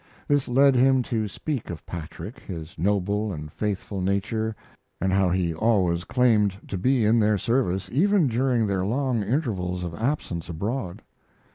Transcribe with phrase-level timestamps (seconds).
[0.27, 4.55] This led him to speak of Patrick, his noble and faithful nature,
[4.99, 9.83] and how he always claimed to be in their service, even during their long intervals
[9.83, 11.03] of absence abroad.